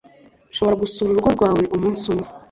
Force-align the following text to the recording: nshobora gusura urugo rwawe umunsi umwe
nshobora 0.51 0.81
gusura 0.83 1.07
urugo 1.09 1.29
rwawe 1.35 1.61
umunsi 1.75 2.03
umwe 2.11 2.27